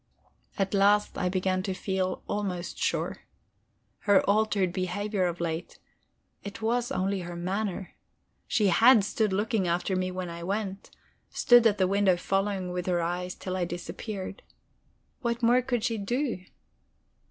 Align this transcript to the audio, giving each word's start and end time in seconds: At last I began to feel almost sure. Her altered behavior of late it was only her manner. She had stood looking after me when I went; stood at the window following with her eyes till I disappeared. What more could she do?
At 0.57 0.73
last 0.73 1.15
I 1.15 1.29
began 1.29 1.61
to 1.61 1.75
feel 1.75 2.23
almost 2.27 2.79
sure. 2.79 3.21
Her 3.99 4.27
altered 4.27 4.73
behavior 4.73 5.27
of 5.27 5.39
late 5.39 5.77
it 6.43 6.59
was 6.59 6.91
only 6.91 7.19
her 7.19 7.35
manner. 7.35 7.93
She 8.47 8.69
had 8.69 9.03
stood 9.03 9.31
looking 9.31 9.67
after 9.67 9.95
me 9.95 10.09
when 10.09 10.27
I 10.31 10.41
went; 10.41 10.89
stood 11.29 11.67
at 11.67 11.77
the 11.77 11.85
window 11.87 12.17
following 12.17 12.71
with 12.71 12.87
her 12.87 12.99
eyes 12.99 13.35
till 13.35 13.55
I 13.55 13.63
disappeared. 13.65 14.41
What 15.21 15.43
more 15.43 15.61
could 15.61 15.83
she 15.83 15.99
do? 15.99 16.45